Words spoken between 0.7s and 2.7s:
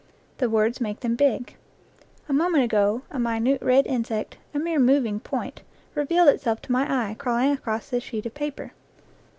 make them big. A moment